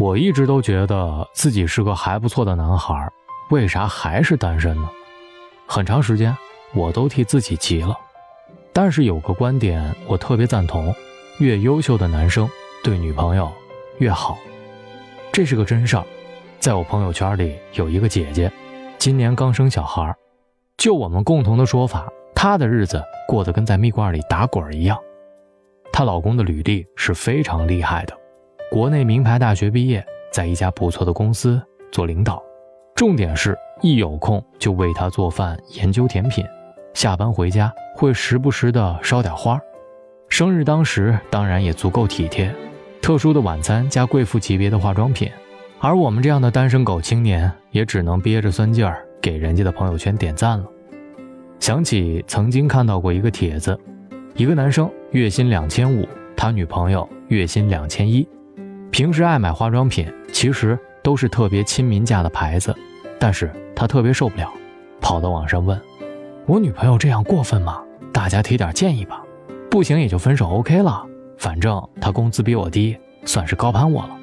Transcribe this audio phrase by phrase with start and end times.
[0.00, 3.06] 我一直都觉得自己是个还不错的男孩，
[3.50, 4.88] 为啥还是单身呢？
[5.66, 6.34] 很长时间
[6.72, 7.94] 我都替自己急了。
[8.72, 10.94] 但是有个观点我特别赞同：
[11.38, 12.48] 越优秀的男生
[12.82, 13.52] 对女朋友
[13.98, 14.38] 越好，
[15.30, 16.04] 这是个真事儿。
[16.58, 18.50] 在我朋友圈里有一个姐姐，
[18.96, 20.16] 今年刚生小孩，
[20.78, 24.98] 就我们共同的说法，她的日子过得跟在蜜罐里打滚一样。
[25.92, 28.16] 她老公的履历是非常厉害的，
[28.70, 31.60] 国内名牌大学毕业，在一家不错的公司
[31.90, 32.40] 做领导，
[32.94, 36.44] 重点是一有空就为他做饭、研究甜品，
[36.94, 39.60] 下班回家会时不时的烧点花，
[40.28, 42.54] 生日当时当然也足够体贴，
[43.02, 45.28] 特殊的晚餐加贵妇级别的化妆品，
[45.80, 50.64] 而我们这样的单身狗青年也只能憋着酸劲儿给人家的朋友圈点赞了。
[51.58, 53.76] 想起曾经看到过一个帖子。
[54.36, 58.26] 一个男生月薪两千五，他女朋友月薪两千一，
[58.90, 62.74] 平时爱买化妆品，其实都是特别亲民价的牌子，
[63.18, 64.52] 但是他特别受不了，
[65.00, 65.80] 跑到网上问
[66.46, 67.80] ：“我女朋友这样过分吗？
[68.12, 69.22] 大家提点建议吧，
[69.70, 71.06] 不行也就分手 OK 了，
[71.38, 74.18] 反正她工资比我低，算是高攀我了。”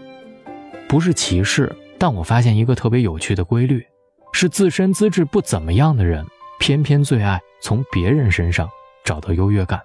[0.90, 3.86] 不是歧视，但我发现一个特别有趣的规律，
[4.34, 6.26] 是自身资质不怎么样的人，
[6.60, 8.70] 偏偏最爱从别人身上
[9.04, 9.82] 找到优越感。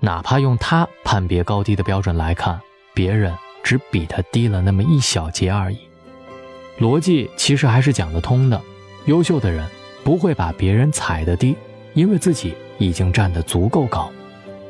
[0.00, 2.60] 哪怕用他判别高低的标准来看，
[2.94, 5.78] 别人只比他低了那么一小截而已。
[6.78, 8.60] 逻辑其实还是讲得通的。
[9.06, 9.66] 优秀的人
[10.04, 11.56] 不会把别人踩得低，
[11.94, 14.10] 因为自己已经站得足够高。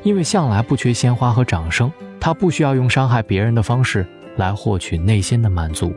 [0.03, 5.95] 因为向来不缺鲜花和掌声，他不需要用伤害别人的方式来获取内心的满足。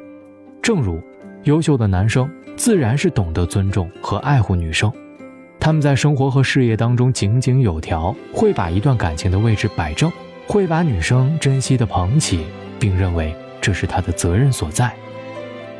[0.61, 1.01] 正如
[1.43, 4.91] 优秀的男生自然是懂得尊重和爱护女生。
[5.59, 10.11] 他们在生活和事业当中井井有条，会把一段感情的位置摆正，
[10.45, 12.45] 会把女生珍惜的捧起，
[12.79, 14.93] 并认为这是他的责任所在。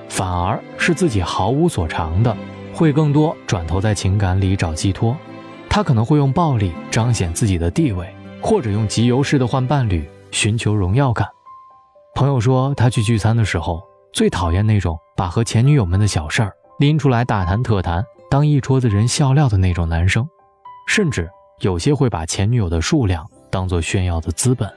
[0.07, 2.35] 反而是自己毫无所长的，
[2.73, 5.15] 会更多转头在情感里找寄托。
[5.69, 8.07] 他可能会用暴力彰显自己的地位，
[8.41, 11.27] 或者用集邮式的换伴侣寻求荣耀感。
[12.13, 13.83] 朋友说，他去聚餐的时候
[14.13, 18.01] 最讨厌那种把和前女友们的小事儿拎出来大谈特谈。
[18.29, 20.27] 当一桌子人笑料的那种男生，
[20.87, 21.29] 甚至
[21.59, 24.71] 有些会把前女友的数量当做炫耀的资本，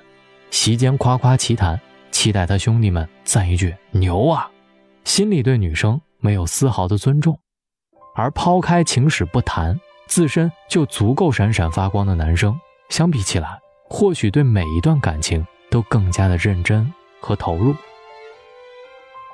[0.51, 1.81] 席间夸夸其谈，
[2.19, 4.51] 期待他兄弟们赞一句牛啊，
[5.05, 7.39] 心里对女生没有丝毫的尊重。
[8.17, 12.59] 而抛开情史不谈，自身就足够闪闪发光的男生，
[12.89, 13.57] 相比起来，
[13.89, 17.73] 或许对每一段感情都更加的认真和投入。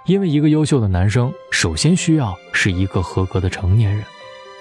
[0.05, 4.05] 因为一个优秀的男生，首先需要是一个合格的成年人。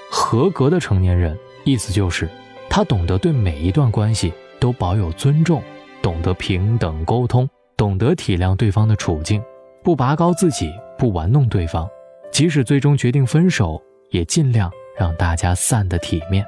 [0.10, 2.30] 合格的成年人，意思就是
[2.70, 5.62] 他懂得对每一段关系都保有尊重，
[6.02, 9.44] 懂得平等沟通，懂得体谅对方的处境，
[9.84, 11.88] 不拔高自己，不玩弄对方，
[12.32, 16.46] 即使最终决定分手，也尽量让大家散得体面，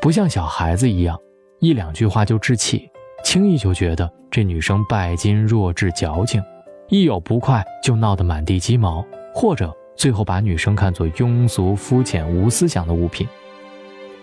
[0.00, 1.18] 不像小孩子一样，
[1.60, 2.90] 一两句话就置气，
[3.22, 6.42] 轻易就觉得这女生拜金、弱智、矫情，
[6.88, 9.04] 一有不快就闹得满地鸡毛，
[9.34, 9.74] 或者。
[9.96, 13.28] 最后把女生看作庸俗、肤浅、无思想的物品，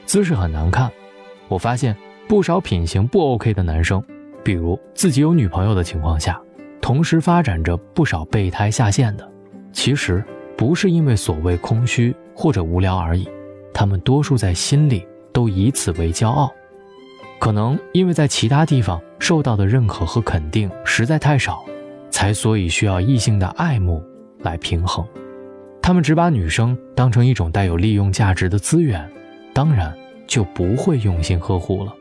[0.05, 0.91] 姿势很难看。
[1.47, 1.95] 我发现
[2.27, 4.03] 不少品行不 OK 的男生，
[4.43, 6.41] 比如自己有女朋友的情况下，
[6.81, 9.29] 同时发展着不少备胎下线的，
[9.71, 10.23] 其实
[10.57, 13.27] 不是因为所谓空虚或者无聊而已，
[13.73, 16.51] 他们多数在心里都以此为骄傲，
[17.39, 21.63] 可能因为在其他地方受到的认可和肯定实在太少，
[22.09, 24.03] 才所以需要异性的爱慕
[24.39, 25.05] 来平衡。
[25.81, 29.07] 他们只把女生当成一种带有利用价值的资源，
[29.53, 29.95] 当然
[30.27, 31.93] 就不会用心呵护了。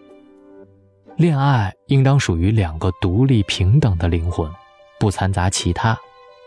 [1.21, 4.51] 恋爱应当属于两个独立平等的灵魂，
[4.99, 5.95] 不掺杂其他，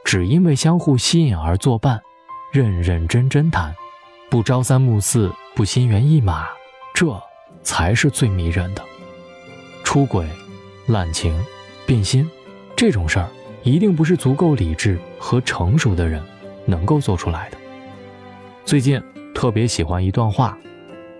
[0.04, 2.02] 只因为相互吸引而作伴，
[2.52, 3.72] 认认真真谈，
[4.32, 6.48] 不朝三暮四，不心猿意马，
[6.92, 7.16] 这
[7.62, 8.82] 才是最迷人的。
[9.84, 10.28] 出轨、
[10.88, 11.40] 滥情、
[11.86, 12.28] 变心，
[12.76, 13.30] 这种事儿
[13.62, 16.20] 一定不是足够理智和成熟的人。
[16.66, 17.58] 能够做出来的。
[18.66, 19.00] 最近
[19.36, 20.58] 特别喜欢一段话：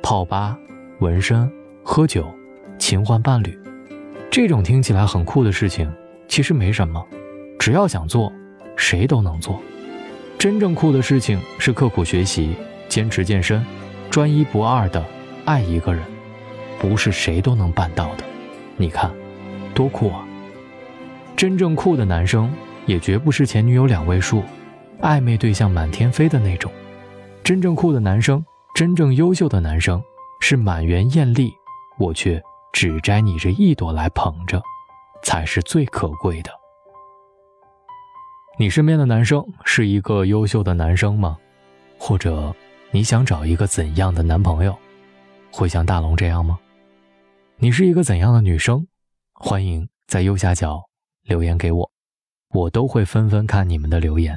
[0.02, 0.58] 泡吧、
[1.02, 1.52] 纹身、
[1.84, 2.34] 喝酒、
[2.78, 3.58] 勤换伴侣，
[4.30, 5.92] 这种听起来很酷的事情，
[6.28, 7.06] 其实没什么，
[7.58, 8.32] 只要想做，
[8.76, 9.62] 谁都能做。
[10.38, 12.56] 真正酷的事情是刻苦学习、
[12.90, 13.66] 坚持健身、
[14.10, 15.04] 专一不二的
[15.46, 16.04] 爱一个人，
[16.80, 18.24] 不是谁都能办到的。
[18.76, 19.10] 你看，
[19.74, 20.26] 多酷啊！
[21.38, 22.52] 真正酷的男生，
[22.86, 24.44] 也绝不是前女友两位数。
[25.02, 26.72] 暧昧对象满天飞的那种，
[27.44, 28.44] 真正酷的男生，
[28.74, 30.02] 真正优秀的男生，
[30.40, 31.54] 是满园艳丽，
[31.98, 32.42] 我却
[32.74, 34.62] 只摘你这一朵来捧着，
[35.24, 36.52] 才是最可贵的。
[38.60, 41.38] 你身边的男生是一个优秀的男生吗？
[41.98, 42.54] 或者
[42.92, 44.76] 你想找一个怎样的男朋友？
[45.52, 46.60] 会像大龙这样吗？
[47.58, 48.86] 你是一个怎样的女生？
[49.34, 50.82] 欢迎在右下角
[51.24, 51.90] 留言给我，
[52.50, 54.36] 我都会纷纷看你们的留言。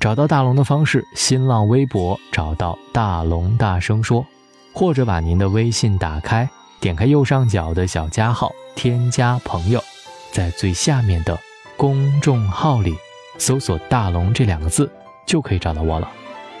[0.00, 4.26] 找到大龙的方式：新浪微博找到大龙大声说，
[4.74, 6.48] 或者把您的微信打开，
[6.82, 9.80] 点开右上角的小加号，添加朋友，
[10.32, 11.38] 在最下面的
[11.76, 12.92] 公众号里
[13.38, 14.90] 搜索“大龙”这两个字，
[15.24, 16.10] 就可以找到我了。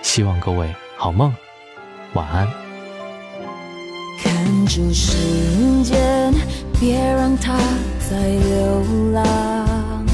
[0.00, 1.34] 希望各位好梦，
[2.12, 2.46] 晚安。
[4.22, 6.32] 看住时间，
[6.78, 7.58] 别让它
[8.08, 10.06] 再流浪。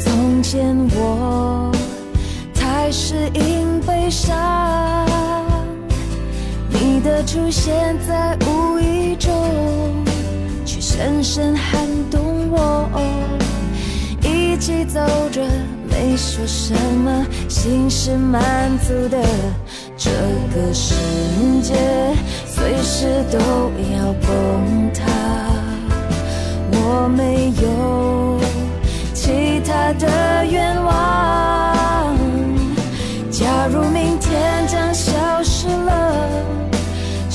[0.00, 1.72] 从前我。
[2.54, 5.06] 太适应悲伤，
[6.70, 8.34] 你的出现在
[9.18, 9.32] 中，
[10.64, 12.88] 却深深撼动我。
[14.22, 15.00] 一起走
[15.30, 15.42] 着，
[15.88, 19.18] 没说什么，心是满足的。
[19.96, 20.10] 这
[20.54, 20.94] 个世
[21.62, 21.74] 界
[22.46, 23.38] 随时都
[23.96, 25.00] 要崩塌，
[26.72, 28.38] 我没有
[29.14, 32.16] 其他的愿望。
[33.30, 35.12] 假如明天将消
[35.42, 36.30] 失了，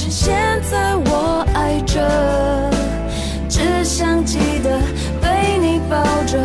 [0.04, 2.02] 趁现在我爱着，
[3.48, 4.78] 只想记得
[5.22, 6.38] 被你抱着，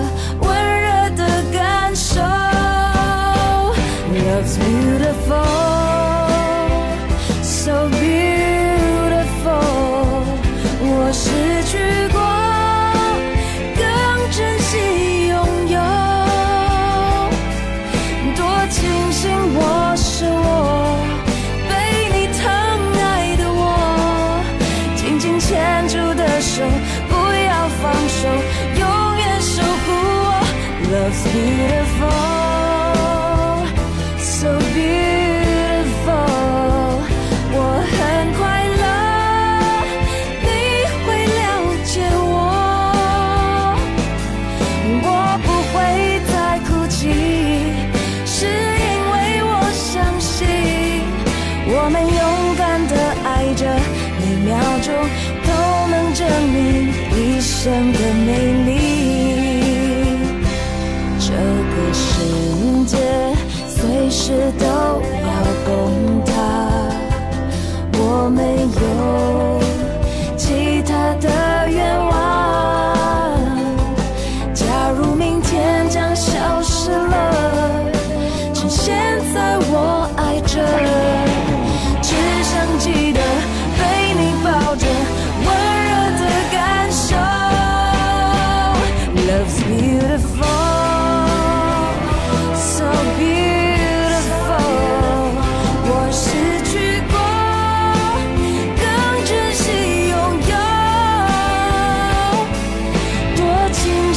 [57.61, 58.68] 生的美丽，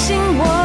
[0.02, 0.61] 星我